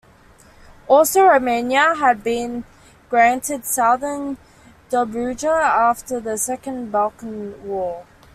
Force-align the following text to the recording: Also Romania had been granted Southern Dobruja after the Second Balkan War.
Also 0.87 1.21
Romania 1.25 1.93
had 1.93 2.23
been 2.23 2.63
granted 3.07 3.65
Southern 3.65 4.37
Dobruja 4.89 5.51
after 5.63 6.19
the 6.19 6.39
Second 6.39 6.89
Balkan 6.91 7.63
War. 7.63 8.07